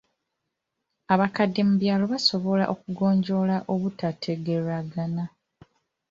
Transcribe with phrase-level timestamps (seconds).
[1.13, 5.23] Abakadde mu byalo basobola okugonjoola obutategeeragana.